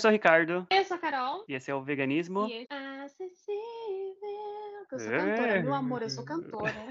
[0.00, 0.66] eu sou o Ricardo.
[0.70, 1.44] Eu sou a Carol.
[1.46, 2.46] E esse é o Veganismo.
[2.46, 2.72] E esse...
[2.72, 3.52] Acessível.
[4.90, 6.88] Eu sou cantora, meu amor, eu sou cantora.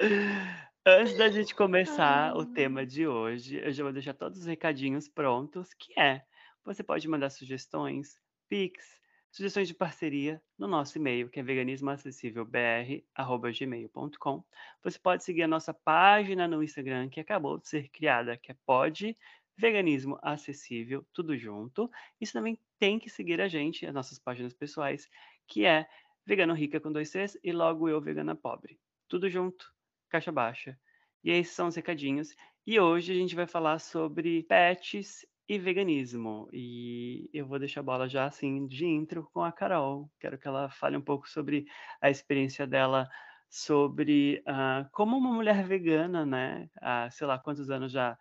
[0.84, 5.08] Antes da gente começar o tema de hoje, eu já vou deixar todos os recadinhos
[5.08, 6.24] prontos, que é,
[6.64, 8.84] você pode mandar sugestões, pics,
[9.30, 14.44] sugestões de parceria no nosso e-mail, que é veganismoacessívelbr@gmail.com.
[14.82, 18.56] Você pode seguir a nossa página no Instagram, que acabou de ser criada, que é
[18.66, 19.16] pode
[19.56, 21.90] veganismo acessível, tudo junto.
[22.20, 25.08] Isso também tem que seguir a gente, as nossas páginas pessoais,
[25.46, 25.86] que é
[26.24, 28.78] Vegano Rica com dois Cs e logo eu Vegana Pobre.
[29.08, 29.72] Tudo junto,
[30.08, 30.78] caixa baixa.
[31.22, 32.34] E esses são os recadinhos.
[32.66, 36.48] E hoje a gente vai falar sobre pets e veganismo.
[36.52, 40.10] E eu vou deixar a bola já assim de intro com a Carol.
[40.18, 41.66] Quero que ela fale um pouco sobre
[42.00, 43.08] a experiência dela
[43.50, 46.70] sobre uh, como uma mulher vegana, né?
[46.80, 48.16] Há, sei lá quantos anos já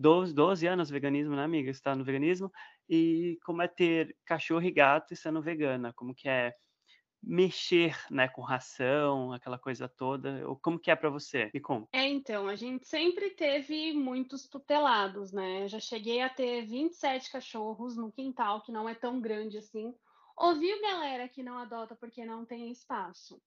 [0.00, 1.70] 12, 12 anos veganismo, né, amiga?
[1.70, 2.50] Está no veganismo.
[2.88, 5.92] E como é ter cachorro e gato e sendo vegana?
[5.92, 6.54] Como que é
[7.22, 10.48] mexer, né, com ração, aquela coisa toda?
[10.48, 11.50] Ou como que é para você?
[11.52, 11.86] Me conta.
[11.92, 15.68] É, então, a gente sempre teve muitos tutelados, né?
[15.68, 19.94] Já cheguei a ter 27 cachorros no quintal, que não é tão grande assim.
[20.34, 23.38] Ouviu galera que não adota porque não tem espaço.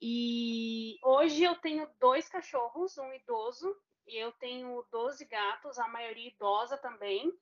[0.00, 6.28] E hoje eu tenho dois cachorros, um idoso e eu tenho 12 gatos, a maioria
[6.28, 7.32] idosa também.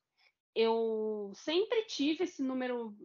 [0.54, 2.96] Eu sempre tive esse número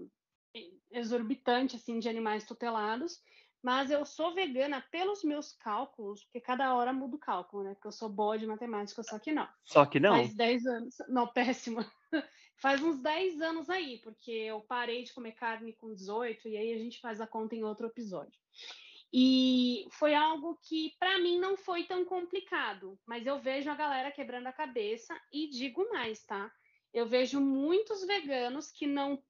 [0.91, 3.21] exorbitante assim de animais tutelados,
[3.61, 7.73] mas eu sou vegana pelos meus cálculos, porque cada hora muda o cálculo, né?
[7.73, 9.47] Porque eu sou boa de matemática, só que não.
[9.63, 10.15] Só que não?
[10.15, 10.95] Faz 10 anos.
[11.07, 11.89] Não, péssima.
[12.57, 16.73] faz uns 10 anos aí, porque eu parei de comer carne com 18 e aí
[16.73, 18.37] a gente faz a conta em outro episódio.
[19.15, 24.11] E foi algo que para mim não foi tão complicado, mas eu vejo a galera
[24.11, 26.51] quebrando a cabeça e digo mais, tá?
[26.91, 29.23] Eu vejo muitos veganos que não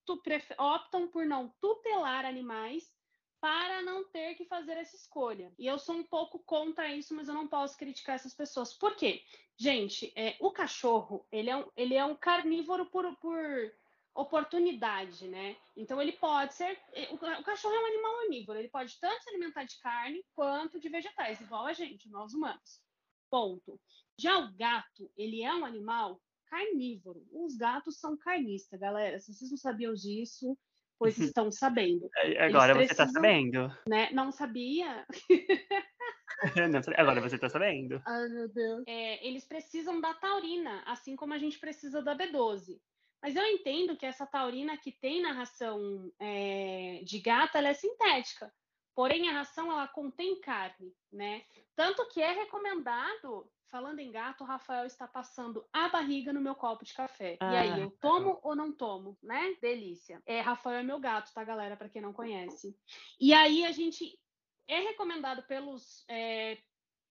[0.57, 2.93] optam por não tutelar animais
[3.41, 5.51] para não ter que fazer essa escolha.
[5.59, 8.73] E eu sou um pouco contra isso, mas eu não posso criticar essas pessoas.
[8.73, 9.21] Por quê?
[9.57, 13.73] Gente, é, o cachorro, ele é um, ele é um carnívoro por, por
[14.15, 15.55] oportunidade, né?
[15.75, 16.77] Então ele pode ser.
[16.93, 20.79] Eh, o cachorro é um animal onívoro, ele pode tanto se alimentar de carne quanto
[20.79, 22.81] de vegetais, igual a gente, nós humanos.
[23.29, 23.79] Ponto.
[24.19, 27.25] Já o gato, ele é um animal carnívoro.
[27.31, 29.19] Os gatos são carnistas, galera.
[29.19, 30.55] Se vocês não sabiam disso,
[30.99, 32.07] pois estão sabendo.
[32.39, 33.75] Agora você está sabendo.
[33.87, 34.11] Né?
[34.11, 35.05] Não sabia.
[36.97, 37.99] agora você está sabendo.
[38.05, 38.83] Ai, meu Deus.
[38.87, 42.79] É, eles precisam da taurina, assim como a gente precisa da B12.
[43.23, 47.73] Mas eu entendo que essa taurina que tem na ração é, de gato, ela é
[47.73, 48.53] sintética.
[48.93, 51.45] Porém, a ração ela contém carne, né?
[51.73, 56.53] Tanto que é recomendado, falando em gato, o Rafael está passando a barriga no meu
[56.53, 57.37] copo de café.
[57.39, 57.53] Ah.
[57.53, 59.55] E aí, eu tomo ou não tomo, né?
[59.61, 60.21] Delícia.
[60.25, 61.77] É, Rafael é meu gato, tá, galera?
[61.77, 62.77] Para quem não conhece.
[63.17, 64.19] E aí, a gente
[64.67, 66.57] é recomendado pelos é,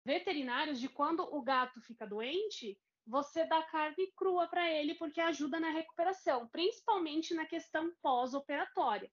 [0.05, 5.59] veterinários de quando o gato fica doente, você dá carne crua para ele porque ajuda
[5.59, 9.11] na recuperação, principalmente na questão pós-operatória.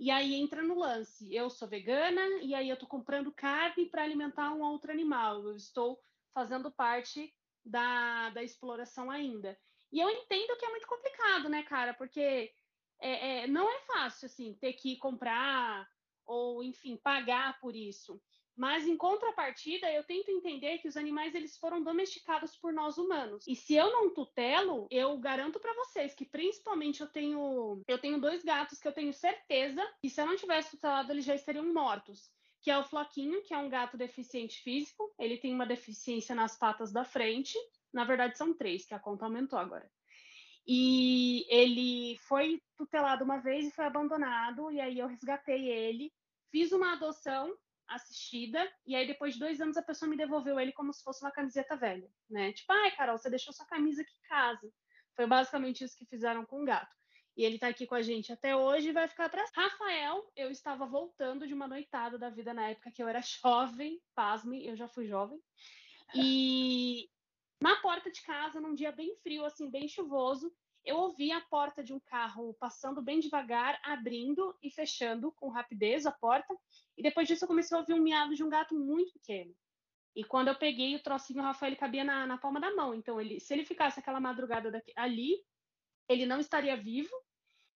[0.00, 1.34] E aí entra no lance.
[1.34, 5.42] Eu sou vegana e aí eu estou comprando carne para alimentar um outro animal.
[5.42, 6.00] Eu estou
[6.32, 7.34] fazendo parte
[7.64, 9.58] da, da exploração ainda.
[9.90, 11.94] E eu entendo que é muito complicado, né, cara?
[11.94, 12.52] Porque
[13.00, 15.88] é, é, não é fácil assim ter que comprar
[16.24, 18.20] ou, enfim, pagar por isso.
[18.58, 23.46] Mas em contrapartida, eu tento entender que os animais eles foram domesticados por nós humanos.
[23.46, 28.20] E se eu não tutelo, eu garanto para vocês que principalmente eu tenho eu tenho
[28.20, 31.72] dois gatos que eu tenho certeza que se eu não tivesse tutelado eles já estariam
[31.72, 32.32] mortos.
[32.60, 35.14] Que é o Floquinho, que é um gato deficiente físico.
[35.16, 37.56] Ele tem uma deficiência nas patas da frente.
[37.92, 39.88] Na verdade, são três, que a conta aumentou agora.
[40.66, 44.72] E ele foi tutelado uma vez e foi abandonado.
[44.72, 46.12] E aí eu resgatei ele,
[46.50, 47.56] fiz uma adoção
[47.88, 51.24] assistida, e aí depois de dois anos a pessoa me devolveu ele como se fosse
[51.24, 52.52] uma camiseta velha, né?
[52.52, 54.72] Tipo, ai, Carol, você deixou sua camisa aqui em casa.
[55.14, 56.94] Foi basicamente isso que fizeram com o gato.
[57.36, 60.50] E ele tá aqui com a gente até hoje e vai ficar para Rafael, eu
[60.50, 64.76] estava voltando de uma noitada da vida na época que eu era jovem, pasme, eu
[64.76, 65.40] já fui jovem.
[66.14, 67.08] E
[67.60, 70.52] na porta de casa, num dia bem frio, assim, bem chuvoso,
[70.84, 76.06] eu ouvi a porta de um carro passando bem devagar, abrindo e fechando com rapidez
[76.06, 76.56] a porta.
[76.96, 79.54] E depois disso eu comecei a ouvir um miado de um gato muito pequeno.
[80.16, 82.94] E quando eu peguei o trocinho, o Rafael cabia na, na palma da mão.
[82.94, 85.44] Então, ele, se ele ficasse aquela madrugada daqui, ali,
[86.08, 87.14] ele não estaria vivo.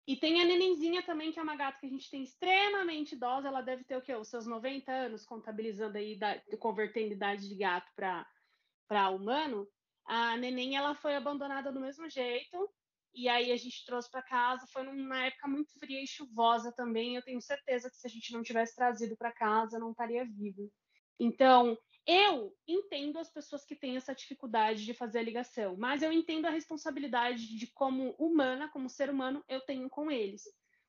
[0.07, 3.47] E tem a nenenzinha também, que é uma gata que a gente tem extremamente idosa.
[3.47, 4.15] Ela deve ter o quê?
[4.17, 6.19] Os seus 90 anos, contabilizando aí,
[6.59, 9.69] convertendo idade de gato para humano.
[10.05, 12.69] A neném, ela foi abandonada do mesmo jeito
[13.15, 14.67] e aí a gente trouxe para casa.
[14.73, 17.17] Foi numa época muito fria e chuvosa também.
[17.17, 20.71] Eu tenho certeza que se a gente não tivesse trazido para casa, não estaria vivo.
[21.19, 21.77] Então,
[22.07, 26.47] eu entendo as pessoas que têm essa dificuldade de fazer a ligação, mas eu entendo
[26.47, 30.43] a responsabilidade de como humana, como ser humano, eu tenho com eles.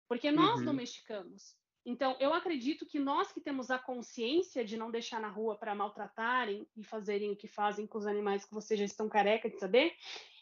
[0.07, 0.65] Porque nós uhum.
[0.65, 1.55] domesticamos.
[1.85, 5.75] Então, eu acredito que nós que temos a consciência de não deixar na rua para
[5.75, 9.59] maltratarem e fazerem o que fazem com os animais que vocês já estão careca de
[9.59, 9.93] saber,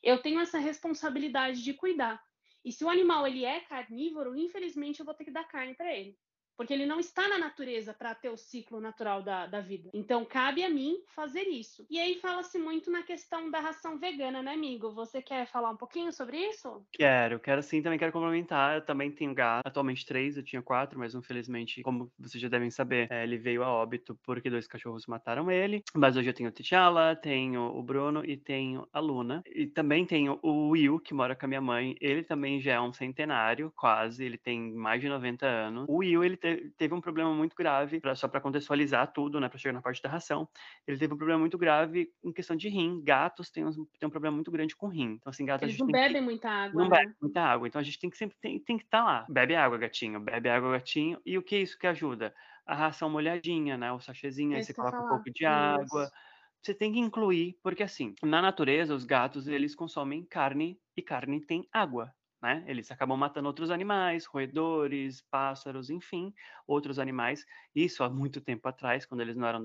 [0.04, 2.24] eu tenho essa responsabilidade de cuidar.
[2.64, 5.92] E se o animal ele é carnívoro, infelizmente eu vou ter que dar carne para
[5.96, 6.16] ele
[6.58, 9.90] porque ele não está na natureza para ter o ciclo natural da, da vida.
[9.94, 11.86] Então, cabe a mim fazer isso.
[11.90, 14.92] E aí fala-se muito na questão da ração vegana, né, amigo?
[14.94, 16.86] Você quer falar um pouquinho sobre isso?
[16.94, 18.76] Quero, quero sim, também quero complementar.
[18.76, 22.70] Eu também tenho gato, atualmente três, eu tinha quatro, mas infelizmente, como vocês já devem
[22.70, 25.84] saber, é, ele veio a óbito porque dois cachorros mataram ele.
[25.96, 29.42] Mas hoje eu tenho o T'Challa, tenho o Bruno e tenho a Luna.
[29.48, 31.96] E também tenho o Will, que mora com a minha mãe.
[32.00, 34.24] Ele também já é um centenário, quase.
[34.24, 35.86] Ele tem mais de 90 anos.
[35.88, 39.48] O Will, ele teve, teve um problema muito grave, pra, só para contextualizar tudo, né,
[39.48, 40.50] para chegar na parte da ração.
[40.86, 43.02] Ele teve um problema muito grave em questão de rim.
[43.02, 45.14] Gatos têm um, têm um problema muito grande com rim.
[45.14, 45.68] Então, assim, gatos.
[45.68, 46.84] Eles não bebem que, muita água.
[46.84, 46.98] Não né?
[46.98, 47.68] bebem muita água.
[47.68, 49.26] Então, a gente tem que sempre tem, tem que estar tá lá.
[49.30, 50.20] Bebe água, gatinho.
[50.20, 51.22] Bebe água, gatinho.
[51.26, 52.34] E o que é isso que ajuda?
[52.66, 53.92] A ração molhadinha, né?
[53.92, 55.06] O sachêzinho, aí você coloca falar.
[55.06, 56.04] um pouco de água.
[56.04, 56.32] Isso
[56.64, 61.44] você tem que incluir, porque assim, na natureza, os gatos, eles consomem carne e carne
[61.44, 62.64] tem água né?
[62.68, 66.34] Eles acabam matando outros animais, roedores, pássaros, enfim,
[66.68, 67.46] outros animais.
[67.76, 69.62] Isso há muito tempo atrás, quando eles não eram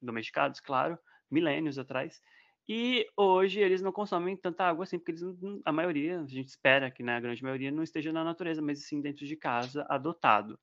[0.00, 0.98] domesticados, claro,
[1.30, 2.20] milênios atrás.
[2.68, 5.22] E hoje eles não consomem tanta água assim, porque eles,
[5.66, 8.86] a maioria, a gente espera que né, a grande maioria não esteja na natureza, mas
[8.86, 10.58] sim dentro de casa, adotado.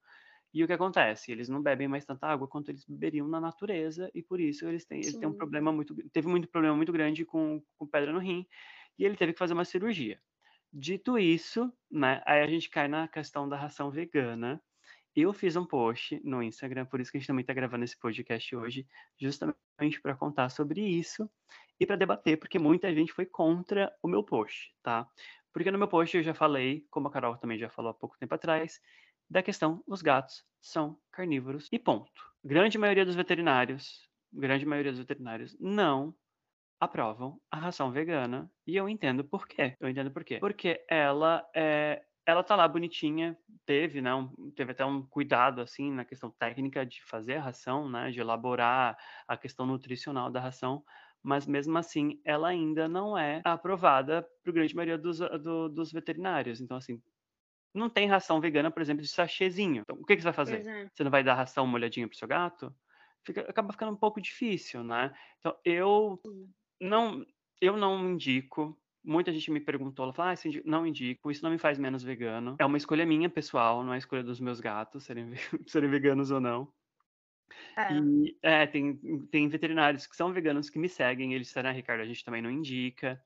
[0.54, 1.32] E o que acontece?
[1.32, 4.86] Eles não bebem mais tanta água quanto eles beberiam na natureza, e por isso eles
[4.86, 8.20] têm, ele tem um problema muito, teve muito problema muito grande com, com pedra no
[8.20, 8.46] rim,
[9.00, 10.22] e ele teve que fazer uma cirurgia.
[10.74, 14.62] Dito isso, né, aí a gente cai na questão da ração vegana.
[15.14, 18.00] Eu fiz um post no Instagram, por isso que a gente também está gravando esse
[18.00, 18.88] podcast hoje,
[19.20, 21.30] justamente para contar sobre isso
[21.78, 25.06] e para debater, porque muita gente foi contra o meu post, tá?
[25.52, 28.18] Porque no meu post eu já falei, como a Carol também já falou há pouco
[28.18, 28.80] tempo atrás,
[29.30, 32.12] da questão os gatos são carnívoros e ponto.
[32.42, 36.16] Grande maioria dos veterinários, grande maioria dos veterinários não
[36.82, 39.76] aprovam a ração vegana e eu entendo por quê.
[39.80, 40.40] Eu entendo por quê.
[40.40, 43.36] Porque ela é ela tá lá bonitinha,
[43.66, 47.90] teve, né, um, teve até um cuidado assim na questão técnica de fazer a ração,
[47.90, 48.96] né, de elaborar
[49.28, 50.84] a questão nutricional da ração,
[51.22, 56.62] mas mesmo assim ela ainda não é aprovada para grande maioria dos, do, dos veterinários.
[56.62, 57.02] Então assim,
[57.74, 59.82] não tem ração vegana, por exemplo, de sachêzinho.
[59.82, 60.66] Então, o que, que você vai fazer?
[60.66, 60.90] É.
[60.94, 62.74] Você não vai dar ração molhadinha pro seu gato?
[63.26, 65.14] Fica, acaba ficando um pouco difícil, né?
[65.40, 66.20] Então, eu
[66.82, 67.26] não,
[67.62, 68.78] eu não indico.
[69.04, 72.56] Muita gente me perguntou, ela falou, ah, não indico, isso não me faz menos vegano.
[72.60, 75.34] É uma escolha minha, pessoal, não é escolha dos meus gatos serem,
[75.68, 76.72] serem veganos ou não.
[77.76, 77.94] É.
[77.94, 78.98] E é, tem,
[79.32, 82.42] tem veterinários que são veganos que me seguem, eles disseram, ah, Ricardo, a gente também
[82.42, 83.22] não indica.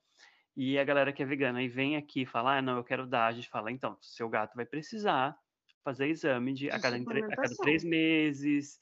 [0.56, 3.06] E a galera que é vegana e vem aqui e fala, ah, não, eu quero
[3.06, 5.38] dar, a gente fala, então, seu gato vai precisar
[5.84, 8.80] fazer exame de, a, cada, a cada três meses,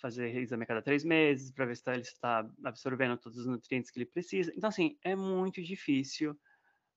[0.00, 3.46] fazer exame a cada três meses para ver se tá, ele está absorvendo todos os
[3.46, 4.52] nutrientes que ele precisa.
[4.56, 6.38] Então, assim, é muito difícil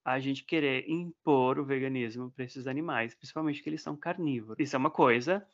[0.03, 4.57] a gente querer impor o veganismo para esses animais, principalmente que eles são carnívoros.
[4.59, 5.45] Isso é uma coisa.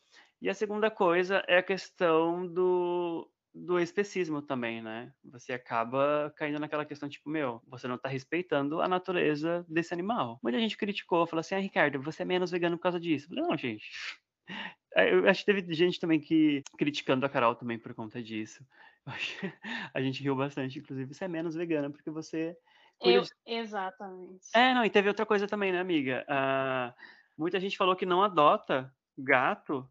[0.42, 5.12] E a segunda coisa é a questão do, do especismo também, né?
[5.26, 10.40] Você acaba caindo naquela questão, tipo, meu, você não está respeitando a natureza desse animal.
[10.44, 13.26] Muita gente criticou, falou assim, ah, Ricardo, você é menos vegano por causa disso.
[13.26, 13.90] Eu falei, não, gente,
[15.06, 18.66] eu acho que teve gente também que criticando a Carol também por conta disso.
[19.94, 22.58] a gente riu bastante, inclusive, você é menos vegana porque você.
[23.02, 24.48] Eu, exatamente.
[24.56, 26.26] É, não, e teve outra coisa também, né, amiga?
[26.28, 26.94] Uh,
[27.38, 29.88] muita gente falou que não adota gato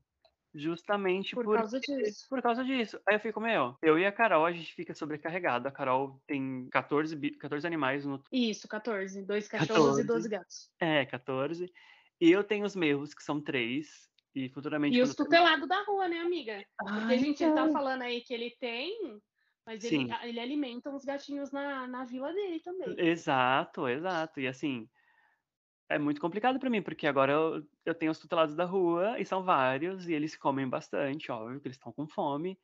[0.56, 2.26] justamente por, por causa disso.
[2.28, 3.00] Por causa disso.
[3.06, 5.68] Aí eu fico, meu, eu e a Carol, a gente fica sobrecarregado.
[5.68, 8.20] A Carol tem 14, 14 animais no.
[8.32, 9.22] Isso, 14.
[9.22, 10.00] Dois cachorros 14.
[10.00, 10.70] e 12 gatos.
[10.80, 11.72] É, 14.
[12.20, 14.08] E eu tenho os meus, que são três.
[14.36, 14.94] E futuramente.
[14.94, 16.62] E os tutelados da rua, né, amiga?
[16.76, 19.18] Porque a gente tá falando aí que ele tem,
[19.64, 22.94] mas ele, ele alimenta uns gatinhos na, na vila dele também.
[22.98, 24.38] Exato, exato.
[24.38, 24.86] E assim,
[25.88, 29.24] é muito complicado para mim, porque agora eu, eu tenho os tutelados da rua, e
[29.24, 32.58] são vários, e eles comem bastante, óbvio, que eles estão com fome.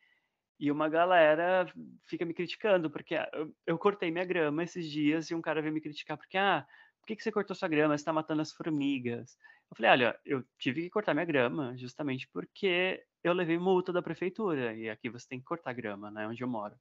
[0.61, 1.67] E uma galera
[2.07, 5.73] fica me criticando, porque eu, eu, cortei minha grama esses dias e um cara veio
[5.73, 6.67] me criticar, porque, ah,
[7.03, 7.97] por que, que você cortou sua grama?
[7.99, 9.37] Você está matando as formigas.
[9.71, 14.03] Eu falei, olha, eu tive que cortar minha grama justamente porque eu levei multa da
[14.03, 16.77] prefeitura e aqui você tem que cortar grama, né, onde eu moro.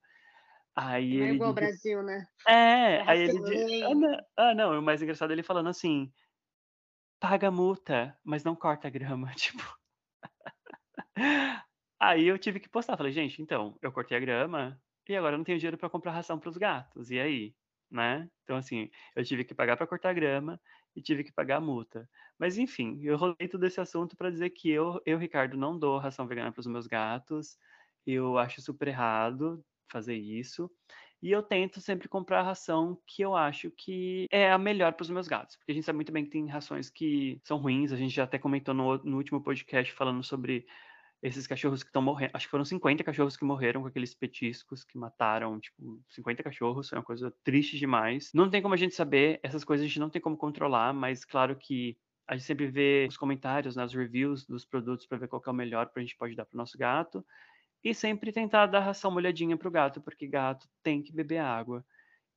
[0.76, 2.26] Aí Não é igual ao Brasil, né?
[2.48, 3.96] é, É aí ele di ah, ração.
[3.96, 6.12] nã ah, não, o mais engraçado é ele falando assim:
[7.22, 9.64] "Paga a multa, mas não corta a grama", tipo
[12.00, 15.38] Aí eu tive que postar, falei: "Gente, então, eu cortei a grama e agora eu
[15.38, 17.56] não tenho dinheiro pra comprar ração para os gatos, e aí?",
[17.92, 18.30] né.
[18.44, 20.60] Então, assim, eu tive que pagar pra cortar a grama
[20.96, 22.10] e tive que pagar a multa.
[22.40, 25.98] Mas enfim, eu rolei todo esse assunto pra dizer que eu eu, Ricardo, não dou
[26.00, 27.58] ração vegana para os meus gatos,
[28.06, 30.72] eu acho super errado fazer isso,
[31.22, 35.04] e eu tento sempre comprar a ração que eu acho que é a melhor para
[35.04, 37.92] os meus gatos, porque a gente sabe muito bem que tem rações que são ruins,
[37.92, 40.66] a gente já até comentou no no último podcast falando sobre
[41.22, 44.84] esses cachorros que estão morren acho que foram 50 cachorros que morreram com aqueles petiscos
[44.84, 48.32] que mataram, tipo, 50 cachorros, é uma coisa triste demais.
[48.34, 51.24] Não tem como a gente saber, essas coisas a gente não tem como controlar, mas
[51.26, 51.98] claro que
[52.28, 55.50] a gente sempre vê os comentários, né, os reviews dos produtos pra ver qual que
[55.50, 57.26] é o melhor pra gente pode dar para o nosso gato,
[57.84, 61.86] e sempre tentar dar ração molhadinha para o gato, porque gato tem que beber água.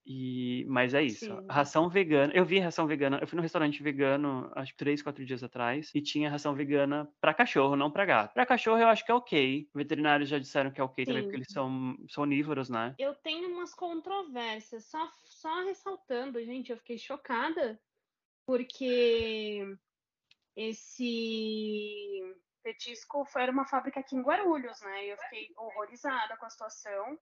[0.06, 1.50] E mas é isso, Sim.
[1.50, 5.24] ração vegana eu vi ração vegana eu fui num restaurante vegano, acho que 3, 4
[5.24, 8.34] dias atrás, e tinha ração vegana pra cachorro, não pra gato.
[8.34, 11.36] Pra cachorro eu acho que é ok, veterinários já disseram que é ok também, porque
[11.36, 11.38] Sim.
[11.38, 12.96] eles são são onívoros, né.
[12.98, 17.80] Eu tenho umas controvérsias, só só ressaltando, gente, eu fiquei chocada,
[18.46, 19.64] porque
[20.56, 22.20] esse
[22.62, 26.50] petisco foi era uma fábrica aqui em Guarulhos, né, e eu fiquei horrorizada com a
[26.50, 27.18] situação.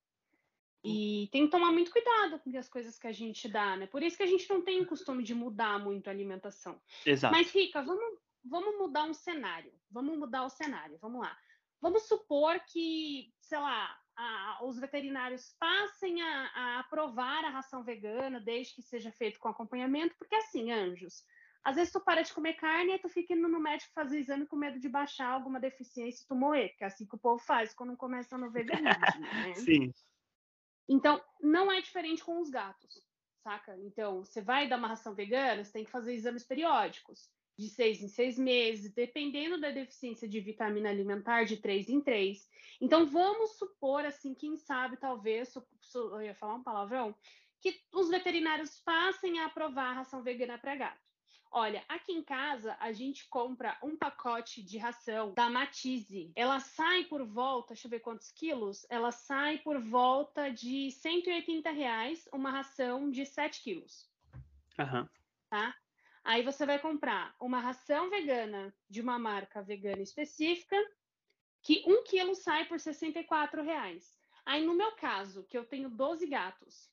[0.85, 4.03] E tem que tomar muito cuidado com as coisas que a gente dá, né, por
[4.03, 6.81] isso que a gente não tem o costume de mudar muito a alimentação.
[7.05, 7.59] Mas Exato.
[7.59, 11.37] Rica, vamos vamos mudar um cenário, vamos mudar o cenário, vamos lá.
[11.81, 18.41] Vamos supor que, sei lá, a os veterinários passem a a aprovar a ração vegana,
[18.41, 21.25] desde que seja feito com acompanhamento, porque assim, anjos,
[21.65, 24.47] às vezes tu para de comer carne, aí tu fica indo no médico fazer exame
[24.47, 27.43] com medo de baixar alguma deficiência e tu morrer, porque é assim que o povo
[27.43, 28.83] faz quando começa no veganismo,
[29.33, 29.55] né.
[29.55, 29.93] Sim.
[30.89, 33.03] Então, não é diferente com os gatos,
[33.43, 33.77] saca.
[33.79, 38.03] Então, você vai dar uma ração vegana, você tem que fazer exames periódicos, de 6
[38.03, 42.49] em 6 meses, dependendo da deficiência de vitamina alimentar, de 3 em 3.
[42.81, 45.55] Então vamos supor, assim, quem sabe, talvez,
[45.95, 47.15] eu ia falar um palavrão,
[47.61, 51.12] que os veterinários passem a aprovar a ração vegana pra gato.
[51.55, 57.05] Olha, aqui em casa a gente compra um pacote de ração da Matize, ela sai
[57.05, 63.11] por volta deixa eu ver quantos quilos, ela sai por volta de R$180 uma ração
[63.11, 64.11] de 7 quilos.
[64.79, 65.11] Aham.
[65.51, 65.77] Tá.
[66.25, 70.77] Aí você vai comprar uma ração vegana de uma marca vegana específica,
[71.63, 74.17] que 1 quilo sai por R$64.
[74.47, 76.91] Aí no meu caso, que eu tenho 12 gatos,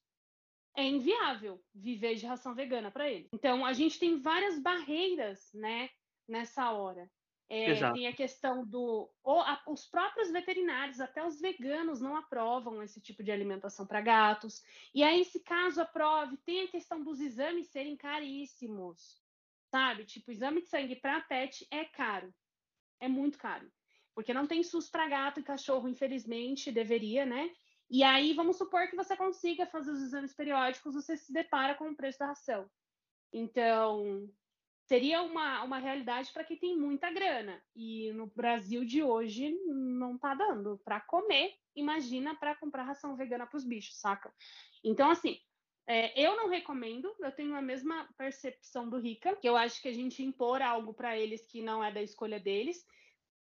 [0.76, 3.30] é inviável viver de ração vegana pra eles.
[3.34, 5.90] Então a gente tem várias barreiras, né,
[6.28, 7.10] nessa hora.
[7.52, 12.82] Eh, tem a questão do o a os próprios veterinários, até os veganos não aprovam
[12.84, 14.62] esse tipo de alimentação pra gatos,
[14.94, 19.22] e aí se caso aprove, tem a questão dos exames serem caríssimos,
[19.66, 22.34] sabe, tipo, exame de sangue pra pet é caro,
[23.00, 23.72] é muito caro,
[24.16, 27.52] porque não tem SUS pra gato e cachorro, infelizmente, deveria, né.
[27.90, 31.90] E aí vamos supor que você consiga fazer os exames periódicos, você se depara com
[31.90, 32.70] o preço da ração.
[33.34, 34.30] Então,
[34.88, 40.18] seria uma uma realidade pra quem tem muita grana, e no Brasil de hoje não
[40.20, 44.34] tá dando pra comer, imagina pra comprar ração vegana para os bichos, saca.
[44.84, 45.40] Então assim,
[45.88, 49.90] eh, eu não recomendo, eu tenho a mesma percepção do Rica, que eu acho que
[49.90, 52.86] a gente impor algo pra eles que não é da escolha deles.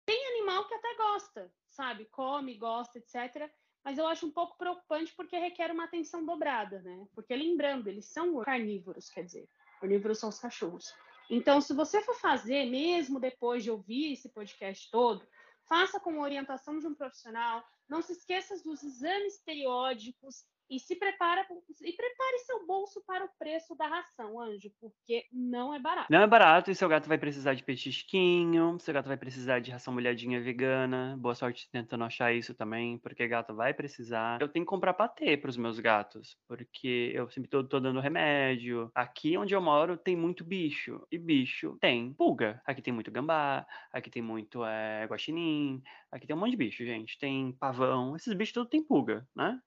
[0.06, 3.51] Tem animal que até gosta, sabe, come, gosta, etcétera,
[3.83, 8.05] mas eu acho um pouco preocupante, porque requer uma atenção dobrada, né, porque lembrando, eles
[8.05, 9.48] são carnívoros, quer dizer,
[9.81, 10.93] onívoros são os cachorros.
[11.29, 15.27] Então se você for fazer, mesmo depois de ouvir esse podcast todo,
[15.67, 21.47] faça com orientação de um profissional, não se esqueça dos exames periódicos e se prepara
[21.81, 26.09] e prepare seu bolso para o preço da ração, anjo, porque não é barato.
[26.09, 29.69] Não é barato e seu gato vai precisar de petisquinho, seu gato vai precisar de
[29.69, 34.41] ração molhadinha vegana, boa sorte tentando achar isso também, porque gato vai precisar.
[34.41, 37.99] Eu tenho que comprar patê para os meus gatos, porque eu sempre tô tô dando
[37.99, 38.91] remédio.
[38.95, 42.59] Aqui onde eu moro tem muito bicho, e bicho tem pulga.
[42.65, 46.83] Aqui tem muito gambá, aqui tem muito, eh, guaxinim, aqui tem um monte de bicho,
[46.85, 49.59] gente, tem pavão, esses bichos tudo tem pulga, né.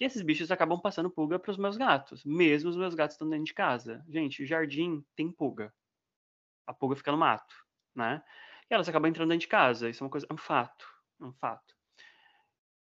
[0.00, 3.30] E esses bichos acabam passando pulga para os meus gatos, mesmo os meus gatos estando
[3.30, 4.04] dentro de casa.
[4.08, 5.72] Gente, jardim tem pulga.
[6.66, 7.54] A pulga fica no mato,
[7.94, 8.22] né,
[8.70, 10.86] e elas acabam entrando dentro de casa, isso é uma coisa é um fato,
[11.20, 11.77] é um fato.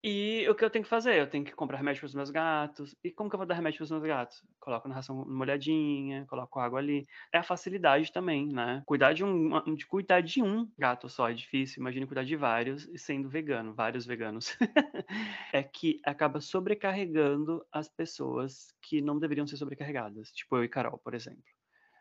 [0.02, 1.14] E o que eu tenho que fazer?
[1.16, 2.97] Eu tenho que comprar remédio para os meus gatos.
[3.04, 4.42] E como que eu vou dar remédio para os meus gatos?
[4.59, 7.07] Coloco na ração molhadinha, coloco água ali.
[7.30, 8.83] É a facilidade também, né?
[8.87, 11.83] Cuidar de um, de cuidar de um gato só é difícil.
[11.83, 14.57] Imagine cuidar de vários e sendo vegano, vários veganos.
[15.52, 20.30] é que acaba sobrecarregando as pessoas que não deveriam ser sobrecarregadas.
[20.33, 21.45] Tipo eu e Carol, por exemplo.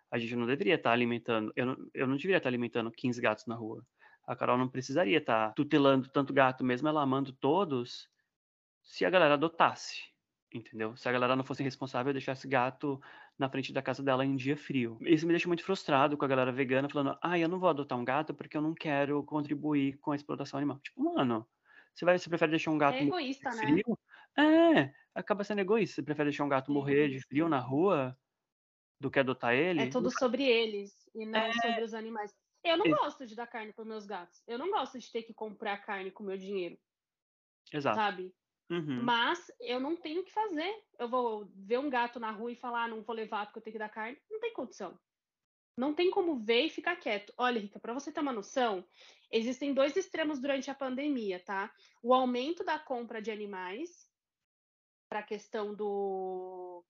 [0.09, 3.45] A gente não deveria estar alimentando, eu não, eu não deveria estar alimentando 15 gatos
[3.45, 3.85] na rua
[4.29, 8.07] a Carol não precisaria estar tá tutelando tanto gato, mesmo ela amando todos,
[8.83, 10.03] se a galera adotasse,
[10.53, 10.95] entendeu?
[10.95, 13.01] Se a galera não fosse responsável e deixasse gato
[13.39, 14.99] na frente da casa dela em um dia frio.
[15.01, 17.97] Isso me deixa muito frustrado com a galera vegana falando: ah, eu não vou adotar
[17.97, 20.77] um gato porque eu não quero contribuir com a exploração animal.
[20.77, 21.43] Tipo, mano,
[21.95, 23.63] você, vai, você prefere deixar um gato é egoísta, né?
[23.63, 23.97] frio?
[24.37, 24.83] Né?
[24.83, 25.95] É, acaba sendo egoísta.
[25.95, 28.15] Você prefere deixar um gato é morrer de frio na rua
[28.99, 29.81] do que adotar ele?
[29.81, 31.51] É tudo sobre eles e não é...
[31.53, 32.31] sobre os animais.
[32.69, 34.41] Eu não gosto de dar carne para meus gatos.
[34.47, 36.77] Eu não gosto de ter que comprar carne com meu dinheiro.
[37.73, 37.95] Exato.
[37.95, 38.33] Sabe?
[38.69, 39.01] Uhum.
[39.03, 40.83] Mas eu não tenho o que fazer.
[40.97, 43.63] Eu vou ver um gato na rua e falar, ah, não vou levar porque eu
[43.63, 44.17] tenho que dar carne.
[44.29, 44.99] Não tem condição.
[45.75, 47.33] Não tem como ver e ficar quieto.
[47.37, 48.85] Olha, Rica, para você ter uma noção,
[49.31, 51.73] existem dois extremos durante a pandemia, tá?
[52.03, 54.09] O aumento da compra de animais
[55.07, 56.83] para a questão do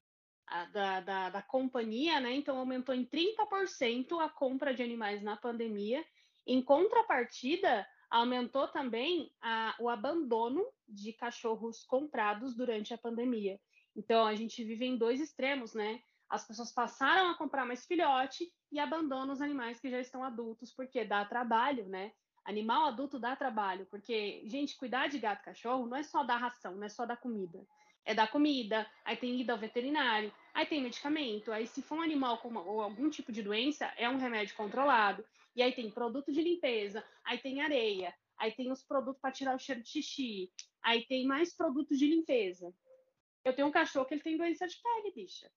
[0.72, 2.34] da, da, da, companhia, né?
[2.34, 6.04] Então aumentou em 30% a compra de animais na pandemia.
[6.46, 13.60] Em contrapartida, aumentou também a, o abandono de cachorros comprados durante a pandemia.
[13.96, 16.02] Então a gente vive em dois extremos, né?
[16.28, 20.72] As pessoas passaram a comprar mais filhote e abandonam os animais que já estão adultos,
[20.74, 22.12] porque dá trabalho, né?
[22.46, 26.38] Animal adulto dá trabalho, porque, gente, cuidar de gato e cachorro não é só dar
[26.38, 27.60] ração, não é só dar comida
[28.06, 32.02] é dar comida, aí tem ida ao veterinário, aí tem medicamento, aí se for um
[32.02, 35.24] animal com uma, ou algum tipo de doença, é um remédio controlado,
[35.56, 39.56] e aí tem produto de limpeza, aí tem areia, aí tem os produtos para tirar
[39.56, 40.52] o cheiro de xixi,
[40.82, 42.74] aí tem mais produtos de limpeza.
[43.44, 45.50] Eu tenho um cachorro que ele tem doença de pele, bicha.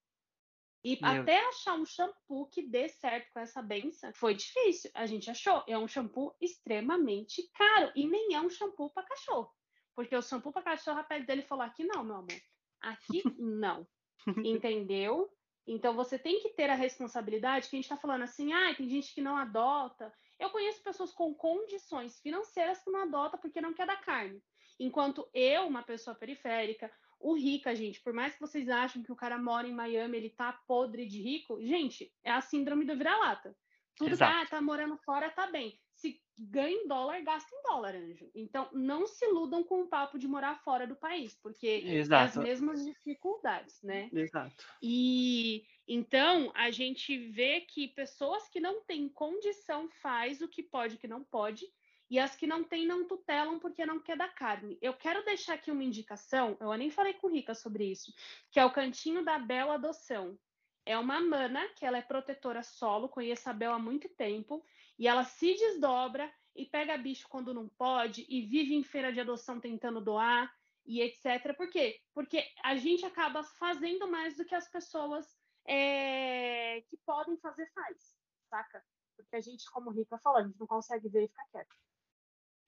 [0.85, 1.23] E Meu.
[1.23, 4.91] até achar um shampoo que dê certo com essa benção foi difícil.
[4.95, 5.63] A gente achou.
[5.69, 7.93] É um shampoo extremamente caro.
[7.95, 9.49] E nem é um shampoo para cachorro.
[9.95, 12.41] Porque o shampoo para cachorro, a pele dele falou: aqui não, meu amor.
[12.81, 13.87] Aqui não.
[14.45, 15.31] Entendeu?
[15.67, 18.89] Então você tem que ter a responsabilidade que a gente está falando assim, ah, tem
[18.89, 20.13] gente que não adota.
[20.39, 24.43] Eu conheço pessoas com condições financeiras que não adota porque não quer dar carne.
[24.81, 29.17] Enquanto eu, uma pessoa periférica, o rica, gente, por mais que vocês achem que o
[29.17, 33.57] cara mora em Miami, ele tá podre de rico, gente, é a síndrome do vira-lata.
[33.95, 34.33] Tudo Exato.
[34.33, 38.28] que ah, tá morando fora tá bem se ganha em dólar, gasta em dólar, Anjo.
[38.34, 42.23] Então, não se iludam com o papo de morar fora do país, porque Exato.
[42.23, 44.10] é as mesmas dificuldades, né?
[44.12, 44.67] Exato.
[44.82, 50.97] E então a gente vê que pessoas que não têm condição faz o que pode,
[50.97, 51.67] o que não pode,
[52.10, 54.76] e as que não têm não tutelam porque não quer dar carne.
[54.82, 58.12] Eu quero deixar aqui uma indicação, eu nem falei com Rica sobre isso,
[58.50, 60.36] que é o Cantinho da Bela Adoção.
[60.84, 64.64] É uma mana que ela é protetora solo, conheço a Bel há muito tempo,
[64.99, 69.21] e ela se desdobra e pega bicho quando não pode e vive em feira de
[69.21, 70.52] adoção tentando doar
[70.84, 71.56] e etc.
[71.56, 72.00] Por quê?
[72.12, 75.26] Porque a gente acaba fazendo mais do que as pessoas
[75.66, 78.16] é, que podem fazer faz,
[78.50, 78.84] saca?
[79.16, 81.76] Porque a gente, como o Rica falou, a gente não consegue ver e ficar quieto.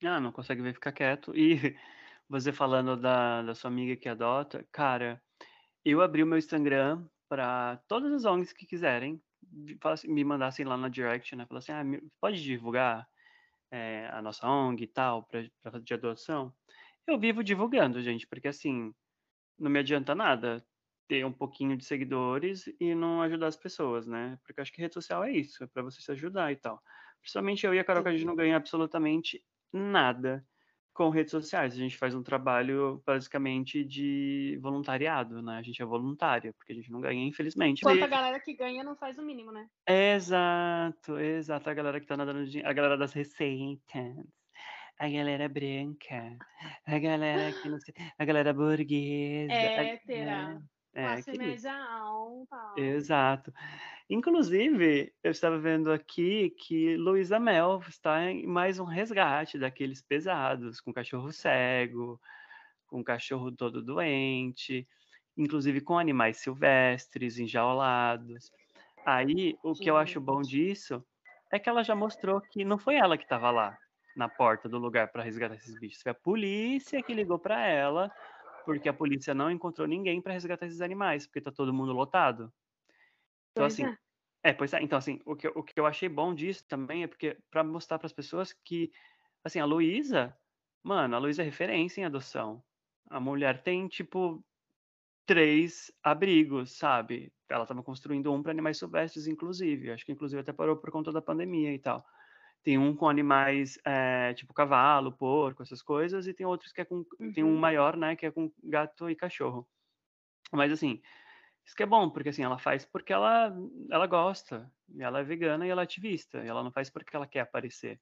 [0.03, 1.35] Ah, não consegue ver e ficar quieto.
[1.35, 1.55] E
[2.29, 5.21] você falando da, da sua amiga que adota, cara,
[5.83, 9.21] eu abri o meu Instagram para todas as ONGs que quiserem
[9.83, 11.45] assim, me mandassem lá na direct, né?
[11.45, 11.83] Falar assim, ah,
[12.19, 13.07] pode divulgar
[13.71, 16.53] é, a nossa ONG e tal, para de adoção.
[17.07, 18.93] Eu vivo divulgando, gente, porque assim,
[19.57, 20.65] não me adianta nada
[21.07, 24.39] ter um pouquinho de seguidores e não ajudar as pessoas, né?
[24.43, 26.81] Porque eu acho que rede social é isso, é para você se ajudar e tal.
[27.21, 30.45] Principalmente eu e a Carol, que a gente não ganha absolutamente nada
[30.95, 31.73] com redes sociais.
[31.73, 35.57] A gente faz um trabalho basicamente de voluntariado, né?
[35.57, 37.81] A gente é voluntária, porque a gente não ganha, infelizmente.
[37.81, 39.67] Enquanto a galera que ganha não faz o mínimo, né?
[39.85, 41.69] Exato, exato.
[41.69, 44.15] A galera que tá nadando, a galera das receitas.
[44.97, 46.37] A galera branca,
[46.85, 49.51] a galera que não sei, a galera burguesa.
[49.51, 50.57] Hétera.
[50.57, 52.73] A, é, classe média alta.
[52.77, 53.53] Exato.
[54.09, 60.79] Inclusive, eu estava vendo aqui que Luísa Mel está em mais um resgate daqueles pesados,
[60.79, 62.19] com cachorro cego,
[62.87, 64.87] com cachorro todo doente,
[65.35, 68.51] inclusive com animais silvestres, enjaulados.
[69.05, 71.03] Aí, o que eu acho bom disso
[71.51, 73.77] é que ela já mostrou que não foi ela que estava lá
[74.15, 78.09] na porta do lugar para resgatar esses bichos, foi a polícia que ligou para ela
[78.65, 82.51] porque a polícia não encontrou ninguém para resgatar esses animais, porque tá todo mundo lotado.
[83.51, 83.85] Então, pois assim.
[83.85, 84.49] É.
[84.49, 84.53] é.
[84.53, 84.81] pois é.
[84.81, 87.99] Então, assim, o que, o que eu achei bom disso também é porque, para mostrar
[87.99, 88.91] para as pessoas que,
[89.43, 90.35] assim, a Luísa,
[90.83, 92.63] mano, a Luísa é referência em adoção.
[93.09, 94.43] A mulher tem, tipo,
[95.25, 97.31] três abrigos, sabe?
[97.47, 99.91] Ela estava construindo um para animais silvestres, inclusive.
[99.91, 102.05] Acho que, inclusive, até parou por conta da pandemia e tal.
[102.65, 106.85] Tem um com animais, é, tipo cavalo, porco, essas coisas, e tem outros que é
[106.85, 107.05] com.
[107.19, 107.31] Uhum.
[107.31, 107.59] Tem um uhum.
[107.59, 109.69] maior, né, que é com gato e cachorro.
[110.51, 110.99] Mas, assim,
[111.63, 113.55] isso que é bom, porque, assim, ela faz porque ela,
[113.91, 114.67] ela gosta.
[114.89, 116.43] E ela é vegana e ela é ativista.
[116.43, 118.01] E ela não faz porque ela quer aparecer.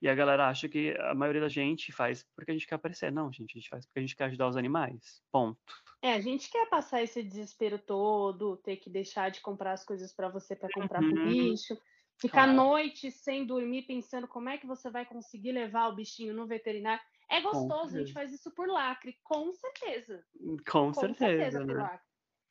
[0.00, 3.12] E a galera acha que a maioria da gente faz porque a gente quer aparecer.
[3.12, 5.22] Não, gente, a gente faz porque a gente quer ajudar os animais.
[5.30, 5.60] Ponto.
[6.02, 10.12] É, a gente quer passar esse desespero todo, ter que deixar de comprar as coisas
[10.12, 11.10] para você para comprar uhum.
[11.14, 11.78] pro bicho,
[12.18, 12.52] ficar claro.
[12.52, 17.02] noite sem dormir pensando como é que você vai conseguir levar o bichinho no veterinário.
[17.28, 20.24] É gostoso, a gente faz isso por lacre, com certeza.
[20.70, 22.00] Com, com certeza, certeza né?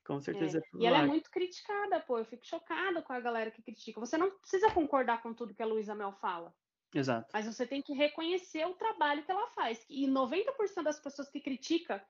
[0.05, 0.57] Com certeza.
[0.57, 0.61] É.
[0.79, 2.17] E ela é muito criticada, pô.
[2.17, 3.99] Eu fico chocada com a galera que critica.
[3.99, 6.53] Você não precisa concordar com tudo que a Luísa Mel fala.
[6.93, 7.29] Exato.
[7.33, 9.85] Mas você tem que reconhecer o trabalho que ela faz.
[9.89, 12.01] E 90% das pessoas que criticam,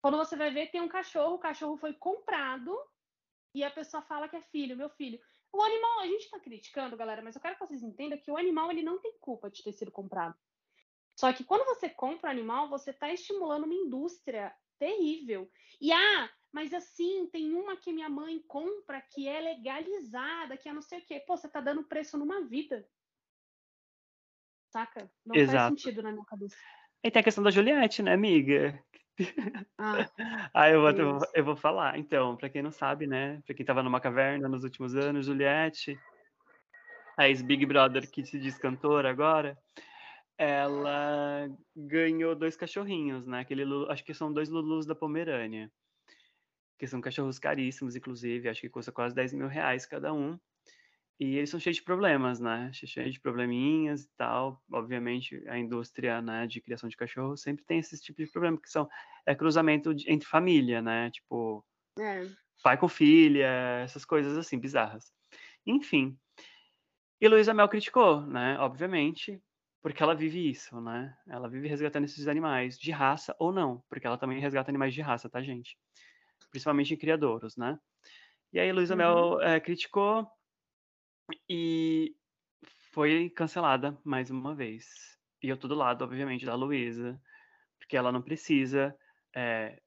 [0.00, 2.76] quando você vai ver, tem um cachorro, o cachorro foi comprado
[3.54, 5.20] e a pessoa fala que é filho, meu filho.
[5.52, 8.36] O animal, a gente está criticando, galera, mas eu quero que vocês entendam que o
[8.36, 10.34] animal ele não tem culpa de ter sido comprado.
[11.14, 15.50] Só que quando você compra o animal, você está estimulando uma indústria terrível.
[15.80, 20.72] E ah, mas assim, tem uma que minha mãe compra que é legalizada, que é
[20.72, 21.20] não sei o quê.
[21.20, 22.88] Pô, você está dando preço numa vida.
[24.70, 25.10] Saca?
[25.24, 25.74] Não Exato.
[25.74, 26.56] faz sentido na minha cabeça.
[27.04, 28.82] E tem a questão da Juliette, né, amiga?
[29.78, 30.08] Ah,
[30.54, 31.98] ah eu, vou, eu vou falar.
[31.98, 33.42] Então, para quem não sabe, né?
[33.46, 35.98] Para quem tava numa caverna nos últimos anos, Juliette,
[37.16, 39.58] a ex-Big Brother que se diz cantora agora,
[40.38, 43.40] ela ganhou dois cachorrinhos, né?
[43.40, 45.70] Aquele, acho que são dois Lulus da Pomerânia.
[46.78, 48.48] Que são cachorros caríssimos, inclusive.
[48.48, 50.38] Acho que custa quase 10 mil reais cada um.
[51.22, 52.68] E eles são cheios de problemas, né?
[52.72, 54.60] Cheios de probleminhas e tal.
[54.72, 58.68] Obviamente, a indústria né, de criação de cachorro sempre tem esse tipo de problema, que
[58.68, 58.88] são
[59.24, 61.12] é cruzamento de, entre família, né?
[61.12, 61.64] Tipo,
[61.96, 62.26] é.
[62.60, 63.46] pai com filha,
[63.84, 65.12] essas coisas assim, bizarras.
[65.64, 66.18] Enfim.
[67.20, 68.58] E Luísa Mel criticou, né?
[68.58, 69.40] Obviamente,
[69.80, 71.16] porque ela vive isso, né?
[71.28, 75.00] Ela vive resgatando esses animais, de raça ou não, porque ela também resgata animais de
[75.00, 75.78] raça, tá, gente?
[76.50, 77.78] Principalmente em criadouros, né?
[78.52, 78.98] E aí, Luísa uhum.
[78.98, 80.28] Mel é, criticou
[81.48, 82.14] e
[82.92, 84.86] foi cancelada mais uma vez.
[85.42, 87.20] E eu tô do lado, obviamente, da Luísa,
[87.78, 88.96] porque ela não precisa.
[89.34, 89.80] É,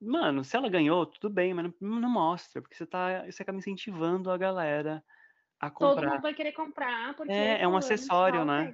[0.00, 3.24] mano, se ela ganhou, tudo bem, mas não, não, mostra, porque você tá.
[3.26, 5.02] Você acaba incentivando a galera
[5.58, 5.94] a comprar.
[5.94, 7.32] Todo mundo vai querer comprar, porque.
[7.32, 8.72] É, é um acessório, né?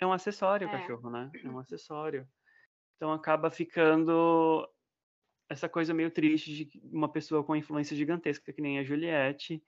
[0.00, 0.78] É um acessório o é.
[0.80, 1.30] cachorro, né?
[1.44, 2.26] É um acessório.
[2.96, 4.68] Então acaba ficando
[5.48, 9.62] essa coisa meio triste de uma pessoa com influência gigantesca, que nem a Juliette,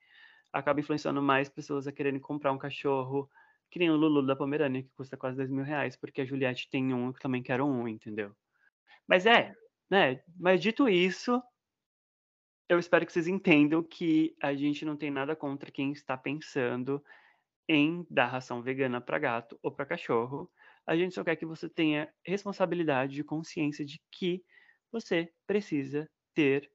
[0.55, 3.29] acaba influenciando mais pessoas a quererem comprar um cachorro,
[3.69, 6.69] que nem o Lulu da Pomerânia, que custa quase 10 mil reais, porque a Juliette
[6.69, 8.33] tem um, que também quero um, entendeu?
[9.05, 9.53] Mas é,
[9.89, 10.23] né?
[10.39, 11.43] Mas dito isso,
[12.69, 17.03] eu espero que vocês entendam que a gente não tem nada contra quem está pensando
[17.67, 20.49] em dar ração vegana para gato ou para cachorro.
[20.87, 24.41] A gente só quer que você tenha responsabilidade e consciência de que
[24.89, 26.71] você precisa ter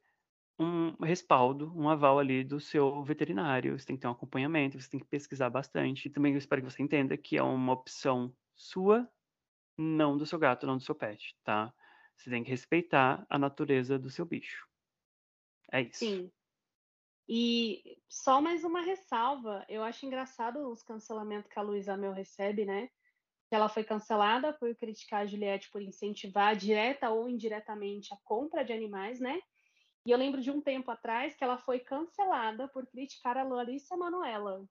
[0.60, 3.78] um respaldo, um aval ali do seu veterinário.
[3.78, 6.06] Você tem que ter um acompanhamento, você tem que pesquisar bastante.
[6.06, 9.10] E também eu espero que você entenda que é uma opção sua,
[9.78, 11.72] não do seu gato, não do seu pet, tá?
[12.16, 14.66] Você tem que respeitar a natureza do seu bicho.
[15.72, 16.00] É isso.
[16.00, 16.30] Sim.
[17.26, 19.64] E só mais uma ressalva.
[19.68, 22.88] Eu acho engraçado os cancelamentos que a Luísa Mel recebe, né?
[23.48, 28.62] Que ela foi cancelada por criticar a Juliette por incentivar direta ou indiretamente a compra
[28.62, 29.40] de animais, né?
[30.04, 33.96] E eu lembro de um tempo atrás que ela foi cancelada por criticar a Larissa
[33.96, 34.64] Manoela.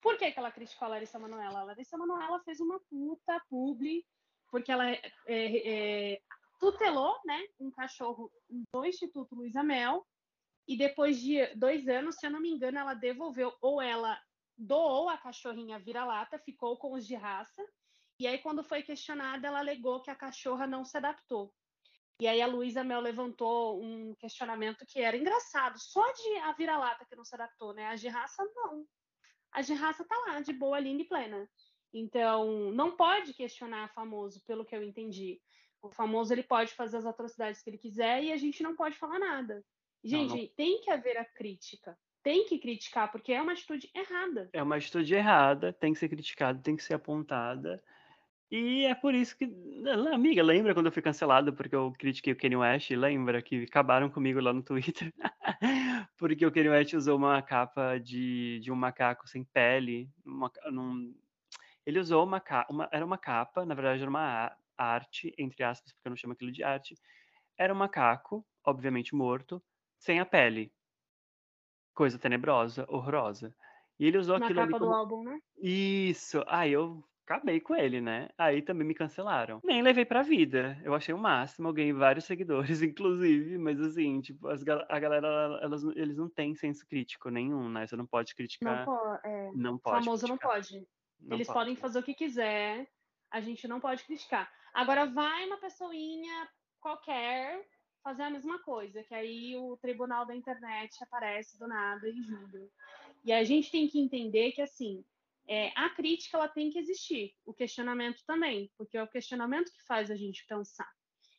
[0.00, 1.60] Por que, que ela criticou a Larissa Manoela?
[1.60, 4.04] A Larissa Manoela fez uma puta publi,
[4.50, 6.20] porque ela é, é,
[6.60, 8.30] tutelou né, um cachorro
[8.72, 10.06] do Instituto Luiza Mel,
[10.66, 14.18] e depois de dois anos, se eu não me engano, ela devolveu, ou ela
[14.56, 17.62] doou a cachorrinha vira-lata, ficou com os de raça,
[18.18, 21.52] e aí, quando foi questionada, ela alegou que a cachorra não se adaptou.
[22.20, 25.78] E aí a Luísa Mel levantou um questionamento que era engraçado.
[25.78, 27.86] Só de a vira-lata que não se adaptou, né?
[27.86, 28.86] A de raça, não.
[29.52, 31.48] A de raça tá lá, de boa, linda e plena.
[31.92, 35.40] Então, não pode questionar famoso, pelo que eu entendi.
[35.82, 38.96] O famoso, ele pode fazer as atrocidades que ele quiser e a gente não pode
[38.96, 39.64] falar nada.
[40.02, 40.48] Gente, não, não.
[40.56, 41.96] tem que haver a crítica.
[42.22, 44.48] Tem que criticar, porque é uma atitude errada.
[44.52, 47.82] É uma atitude errada, tem que ser criticada, tem que ser apontada.
[48.56, 49.52] E é por isso que,
[50.12, 52.88] amiga, lembra quando eu fui cancelado porque eu critiquei o Kanye West?
[52.92, 55.12] Lembra que acabaram comigo lá no Twitter?
[56.16, 60.08] porque o Kanye West usou uma capa de, de um macaco sem pele.
[60.24, 61.12] Uma, num...
[61.84, 62.40] Ele usou uma,
[62.70, 66.34] uma, era uma capa, na verdade era uma arte, entre aspas, porque eu não chamo
[66.34, 66.94] aquilo de arte,
[67.58, 69.60] era um macaco, obviamente morto,
[69.98, 70.72] sem a pele.
[71.92, 73.52] Coisa tenebrosa, horrorosa.
[73.98, 75.40] E ele usou Na aquilo ali capa do como álbum, né?
[75.60, 76.44] Isso.
[76.46, 78.28] Aí eu acabei com ele, né.
[78.38, 79.62] Aí também me cancelaram.
[79.62, 80.78] Nem levei pra vida.
[80.84, 85.58] Eu achei o máximo, eu ganhei vários seguidores, inclusive, mas assim, tipo, as a galera,
[85.62, 89.52] elas eles não têm senso crítico nenhum, né, você não pode Não criticar po é,
[89.52, 90.38] não pode famoso não criticar.
[90.38, 90.86] pode.
[91.20, 91.62] Não Eles pode.
[91.64, 92.88] podem fazer o que quiser,
[93.30, 94.50] a gente não pode criticar.
[94.72, 96.48] Agora vai uma pessoinha
[96.80, 97.66] qualquer
[98.02, 102.68] fazer a mesma coisa, que aí o tribunal da internet aparece do nada e julga.
[103.24, 105.04] E a gente tem que entender que, assim,
[105.48, 109.82] eh, a crítica ela tem que existir, o questionamento também, porque é o questionamento que
[109.84, 110.90] faz a gente pensar.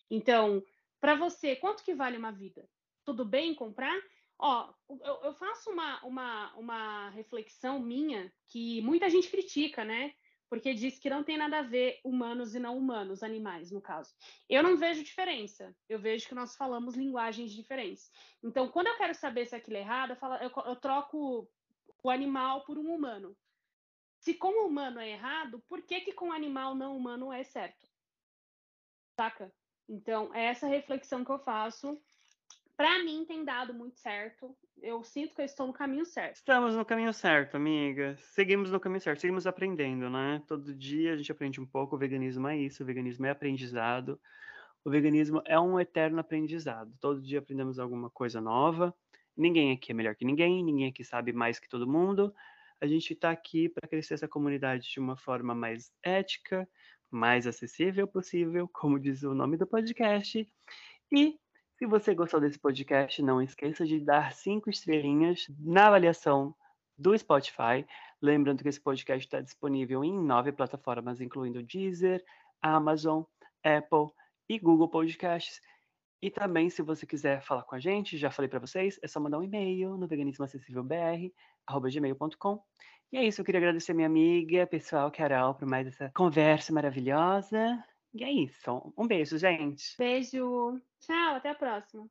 [0.09, 0.63] Então,
[0.99, 2.67] pra você, quanto que vale uma vida?
[3.03, 3.95] Tudo bem comprar?
[4.37, 10.13] Ó, eu eu faço uma uma uma reflexão minha, que muita gente critica, né,
[10.49, 14.13] porque diz que não tem nada a ver humanos e não humanos, animais, no caso.
[14.49, 18.11] Eu não vejo diferença, eu vejo que nós falamos linguagens diferentes.
[18.43, 21.49] Então, quando eu quero saber se aquilo é errado, eu falo eu eu troco
[22.03, 23.35] o animal por um humano.
[24.25, 27.87] Se com humano é errado, por que que com animal não humano é certo?
[29.15, 29.53] Saca?
[29.87, 32.01] Então, é essa reflexão que eu faço.
[32.75, 36.37] Pra mim tem dado muito certo, eu sinto que eu estou no caminho certo.
[36.37, 38.17] Estamos no caminho certo, amiga.
[38.17, 40.41] Seguimos no caminho certo, seguimos aprendendo, né.
[40.47, 44.19] Todo dia a gente aprende um pouco, o veganismo é isso, o veganismo é aprendizado.
[44.83, 48.91] O veganismo é um eterno aprendizado, todo dia aprendemos alguma coisa nova.
[49.37, 52.33] Ninguém aqui é melhor que ninguém, ninguém aqui sabe mais que todo mundo.
[52.81, 56.67] A gente tá aqui pra crescer essa comunidade de uma forma mais ética,
[57.09, 60.47] mais acessível possível, como diz o nome do podcast.
[61.11, 61.39] E,
[61.77, 66.55] se você gostou desse podcast, não esqueça de dar 5 estrelinhas na avaliação
[66.97, 67.85] do Spotify.
[68.21, 72.23] Lembrando que esse podcast tá disponível em 9 plataformas, incluindo Deezer,
[72.61, 73.23] Amazon,
[73.63, 74.09] Apple
[74.49, 75.61] e Google Podcasts.
[76.25, 79.19] E também, se você quiser falar com a gente, já falei pra vocês, é só
[79.19, 82.63] mandar um e-mail no veganismoacessívelbr@gmail.com.
[83.13, 87.77] E é isso, eu queria agradecer minha amiga pessoal, Carol, por mais essa conversa maravilhosa.
[88.11, 89.95] E é isso, um beijo, gente.
[89.99, 90.81] Beijo.
[90.99, 92.09] Tchau, até a próxima.